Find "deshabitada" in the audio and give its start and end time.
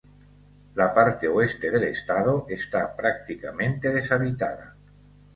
3.91-4.75